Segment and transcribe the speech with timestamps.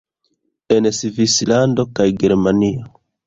[0.77, 2.89] En Svislando kaj Germanio